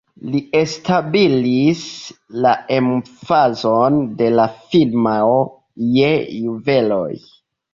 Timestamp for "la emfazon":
2.45-4.01